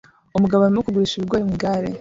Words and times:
Umugabo 0.37 0.61
arimo 0.63 0.85
kugurisha 0.85 1.15
ibigori 1.17 1.43
mu 1.47 1.53
igare 1.57 1.87